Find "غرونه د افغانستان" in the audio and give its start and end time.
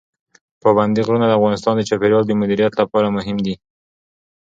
1.07-1.73